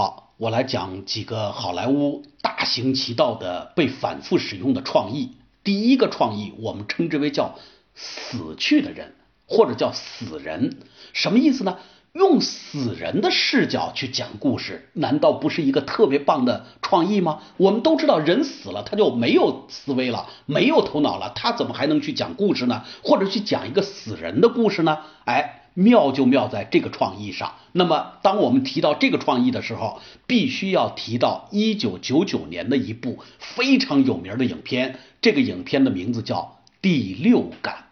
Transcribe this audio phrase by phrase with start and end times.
[0.00, 5.32] 好，我来讲几个好莱坞大行其道的被反复使用的创意。
[5.62, 7.56] 第一个创意，我们称之为叫
[7.94, 9.12] 死去的人，
[9.46, 10.78] 或者叫死人，
[11.12, 11.76] 什么意思呢？
[12.14, 17.42] 用死人的视角去讲故事，难道不是一个特别棒的创意吗？
[17.58, 22.84] 我们都知道，人死了他就没有思维了，没有头脑了，他怎么还能去讲故事呢？
[23.04, 24.96] 或者去讲一个死人的故事呢？
[25.26, 27.54] 哎，妙就妙在这个创意上。
[27.72, 37.84] 那么，当我们提到这个创意的时候，必须要提到一九九九年的一部非常有名的影片，这个影片的名字叫《第六感》，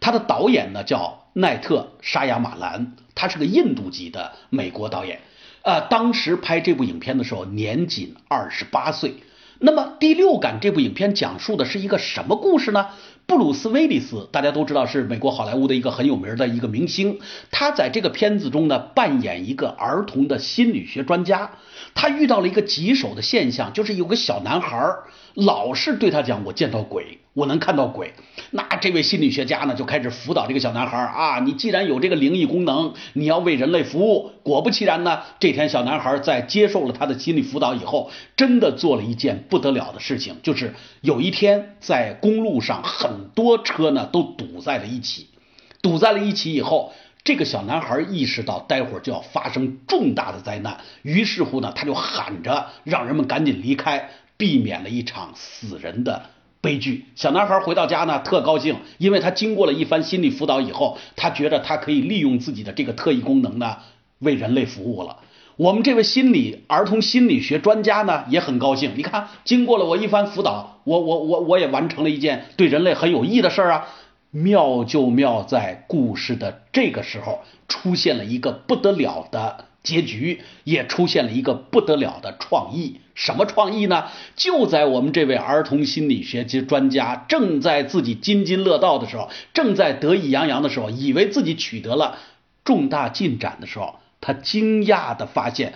[0.00, 2.96] 它的导演呢叫奈特沙亚马兰。
[3.14, 5.20] 他是个印度籍的美国导演，
[5.60, 9.16] 呃，当时拍这部影片的时候年仅二十八岁。
[9.58, 12.88] 那么《第六感》这部影片讲述的是一个什么故事呢？
[13.32, 17.18] 布鲁斯威利斯大家都知道是美国好莱坞的一个很有名的一个明星，
[17.50, 21.52] 他在这个片子中呢扮演一个儿童的心理学专家。
[21.94, 24.86] 他遇到了一个棘手的现象，就是有个小男孩
[25.34, 28.12] 老是对他讲：“我见到鬼，我能看到鬼。”
[28.50, 34.32] 那这位心理学家呢，就开始辅导这个小男孩啊，你既然有这个灵异功能，你要为人类服务。
[34.42, 45.28] 果不其然呢，这天小男孩在接受了他的心理辅导以后，真的做了一件不得了的事情，就是有一天在公路上，很多车呢都堵在了一起，
[45.80, 46.92] 堵在了一起以后。
[47.24, 54.10] 这个小男孩意识到待会儿就要发生重大的灾难，于是乎呢，他就喊着让人们赶紧离开，
[54.42, 56.22] 避免了一场死人的
[56.60, 57.04] 悲剧。
[57.14, 63.76] 小男孩回到家呢，特高兴，因为他经过了一番心理辅导以后，他觉得他可以利用自己的这个特异功能呢，
[64.18, 65.18] 为人类服务了。
[65.54, 68.94] 我们这位心理儿童心理学专家呢，也很高兴。
[68.96, 73.86] 你看，经过了我一番辅导，我我我我也完成了一件对人类很有益的事儿啊。
[74.32, 83.00] 妙就妙在故事的这个时候出现了一个不得了的结局，也出现了一个不得了的创意。
[83.14, 84.06] 什么创意呢？
[84.36, 92.18] 就在我们这位儿童心理学及专家正在自己津津乐道的时候，正在得意洋洋的时候，以为自己取得了
[92.64, 95.74] 重大进展的时候，他惊讶的发现，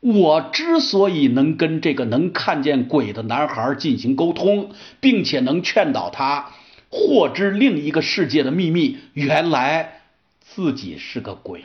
[0.00, 6.50] 我之所以能跟这个能看见鬼的男孩进行沟通，并且能劝导他。
[6.90, 10.00] 获知另一个世界的秘密，原来
[10.40, 11.64] 自己是个鬼，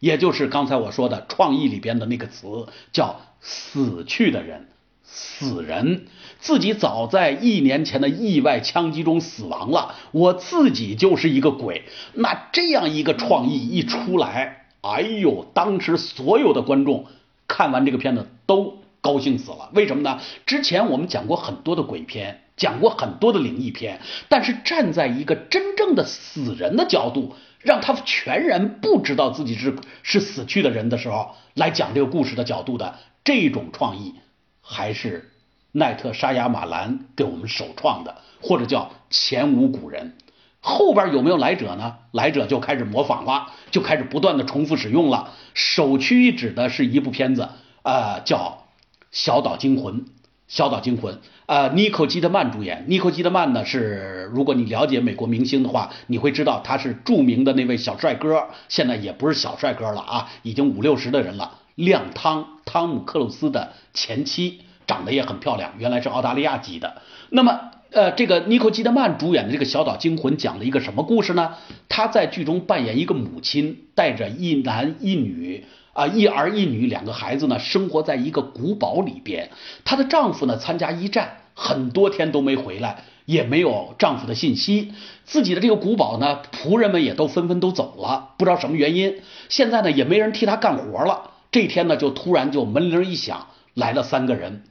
[0.00, 4.68] 也就是刚才我说的创意里边的那个词，叫死去的人，
[5.02, 6.06] 死人，
[6.38, 11.84] 自己早在一年前的意外枪击中死亡了，我自己就是一个鬼。
[12.14, 17.06] 那这样一个创意一出来，哎呦，当时所有的观众
[17.46, 19.70] 看完这个片子都高兴死了。
[19.74, 20.20] 为什么呢？
[20.46, 22.42] 之前我们讲过很多的鬼片。
[22.58, 34.14] 讲过很多的灵异片，但是站在一个真正的死人的角度，让他全然不知道自己是是死去的人的时候，来讲这个故事的角度的这种创意，
[34.60, 35.32] 还是
[35.72, 40.16] 奈特沙亚马兰给我们首创的，或者叫前无古人。
[40.60, 41.98] 后边有没有来者呢？
[42.10, 45.32] 来者就开始模仿了，就开始不断的重复使用了。
[45.54, 47.48] 首屈一指的是一部片子，
[47.82, 48.66] 呃，叫
[49.10, 50.00] 《小岛惊魂》。
[50.48, 52.86] 小岛惊魂，呃，妮可基德曼主演。
[52.88, 61.58] 妮可基德曼呢是，如果你了解美国明星的话，你会知道他是著名的那位小帅哥，现在也不是小帅哥了啊，已经五六十的人了。
[61.74, 67.02] 亮汤汤姆克鲁斯的前妻，长得也很漂亮，原来是澳大利亚籍的。
[67.28, 67.60] 那么，
[67.92, 71.56] 呃，这个妮可基德曼主演的这个小岛惊魂讲了一个什么故事呢？
[71.90, 75.66] 他在剧中扮演一个母亲，带着一男一女。
[75.98, 79.50] 啊，一儿一女两个孩子呢，生活在一个古堡里边。
[79.84, 84.92] 她的丈夫呢，参加一战，很多天都没回来，也没有丈夫的信息。
[85.24, 89.22] 自己的这个古堡呢，仆人们也都纷纷都走了，不知道什么原因。
[89.48, 91.32] 现在呢，也没人替她干活了。
[91.50, 94.62] 这天呢，就突然就门铃一响，来了三个人，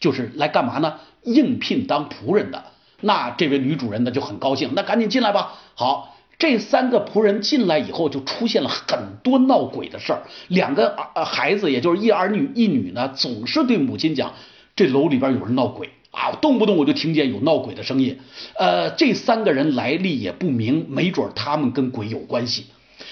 [0.00, 1.00] 就是来干嘛呢？
[1.22, 2.64] 应聘当仆人的。
[3.02, 5.52] 那这位女主人呢，就很高兴，那赶紧进来吧。
[5.74, 6.16] 好。
[6.42, 10.22] 这三个仆人进来以后，就出现了很多闹鬼的事儿。
[10.48, 14.34] 两个儿孩子，也就是一儿女一女呢，总是对母亲讲
[14.74, 18.18] ：“这楼里边有人闹鬼啊，动不动我就听见有闹鬼的声音。”
[18.58, 22.66] 呃，这三个人来历也不明，没准他们跟鬼有关系。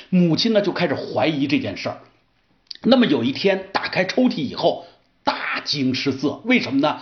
[0.09, 1.99] 母亲呢就开始怀疑这件事儿。
[2.83, 4.87] 那么有一天打开抽屉以后，
[5.23, 6.41] 大惊失色。
[6.45, 6.99] 为什么呢？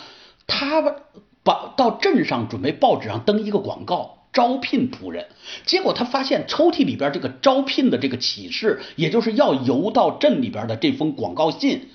[0.46, 0.94] 他们
[1.42, 4.17] 把到镇上准备报纸上登一个广告。
[4.38, 5.26] 招聘仆人，
[5.66, 11.88] 结果他发现抽屉里边这个招聘的这个启事，也就是要邮到镇里边的这封广告信，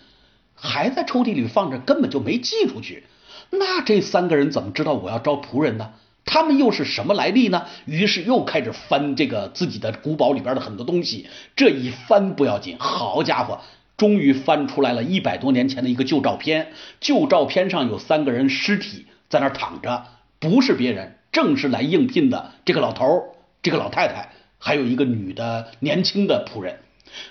[0.53, 3.05] 还在抽屉里放着，根本就没寄出去。
[3.49, 5.91] 那这三个人怎么知道我要招仆人呢？
[6.25, 7.63] 他们又是什么来历呢？
[7.85, 11.27] 于是又开始翻这个自己的古堡里边的很多东西。
[11.55, 13.61] 这一翻不要紧，好家伙，
[13.95, 20.03] 终于翻出来了一百多年前的一个旧照片，旧照片上有三个人尸体在那躺着，
[20.41, 26.79] 不是别人，正是来应聘的这个老头、这个老太太，还有一个女的年轻的仆人。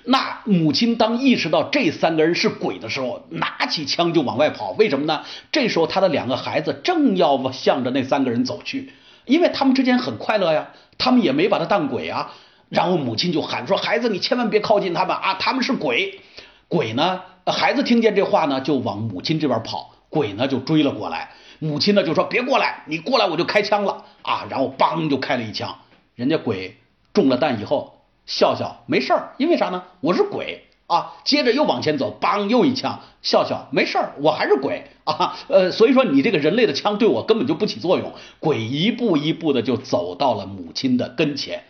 [0.04, 4.72] 那母亲当意识到这三个人是鬼的时候，拿起枪就往外跑。
[4.72, 5.22] 为什么呢？
[5.50, 8.92] 这时候他的两个孩子正要向着那三个人走去，
[9.24, 10.68] 因为他们之间很快乐呀，
[10.98, 12.32] 他们也没把他当鬼啊。
[12.68, 16.20] 然后母亲就喊说：“孩子，你千万别靠近他们啊，他们是鬼。”
[16.68, 21.30] 鬼呢，孩子听见这话呢，就往母亲这边跑，鬼呢就追了过来。
[21.62, 25.78] 母亲呢就说：“别过来，你过来我就开枪了啊！”然后梆就开了一枪，
[26.16, 26.76] 人家鬼
[27.12, 28.00] 中了弹以后。
[28.24, 29.82] 笑笑没事儿，因为啥呢？
[30.00, 31.14] 我是鬼啊！
[31.24, 35.36] 接着又往前走，梆又一枪，笑笑没事儿，我还是鬼啊！
[35.48, 38.12] 呃，所以说你这个人类的枪对我根本就不起作用。
[38.38, 41.64] 鬼一步一步的就走到了母亲的跟前。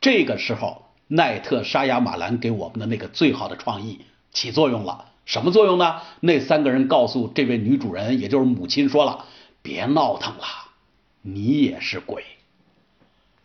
[0.00, 4.00] 这个时候，奈特沙雅马兰给我们的那个最好的创意
[4.32, 5.06] 起作用了。
[5.26, 6.00] 什么作用呢？
[6.20, 9.26] 那三个人告诉这位女主人，也就是母亲说了
[9.60, 10.44] ：“别闹腾了，
[11.20, 12.24] 你也是鬼。”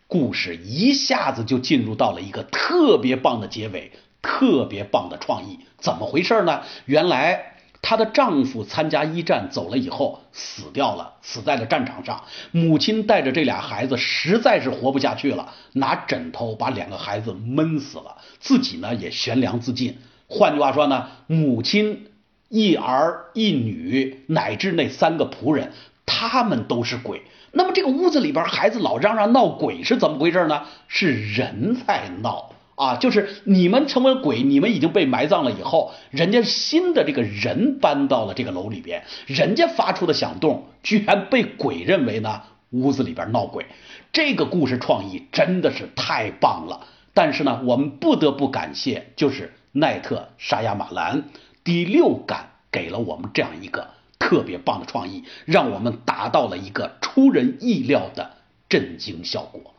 [0.06, 3.90] 故事一下子就进入到了一个特别棒的结尾，
[4.22, 5.58] 特别棒的创意。
[5.78, 6.62] 怎么回事呢？
[6.84, 12.22] 原来她的丈夫参加一战走了以后死掉了，死在了战场上。
[12.52, 19.98] 母亲带着这俩孩子实在是活不下去了，拿枕头把两个孩子闷死了，自己呢也悬梁自尽。
[20.32, 22.06] 换句话说呢，母亲
[22.48, 25.72] 一儿一女乃至那三个仆人，
[26.06, 27.20] 他们都是鬼。
[27.52, 30.62] 那么这个屋子里边孩子老嚷嚷闹鬼是怎么回事呢？
[30.88, 32.96] 是人在闹啊！
[32.96, 42.40] 就是你们成为鬼，你们已经被埋葬了以后，人家新的这个人搬到了这个楼里边，人家发出的响动居然被鬼认为呢
[42.70, 43.66] 屋子里边闹鬼。
[44.14, 46.86] 这个故事创意真的是太棒了。
[47.12, 51.24] 但是呢，我们不得不感谢就是奈特沙亚马兰
[51.64, 53.90] 第六感给了我们这样一个。
[54.18, 58.36] 特别棒的创意，让我们达到了一个出人意料的
[58.68, 59.74] 震惊效果。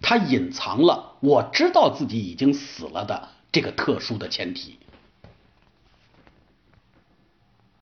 [0.00, 4.78] 它隐藏了我知道自己已经死了的这个特殊的前提，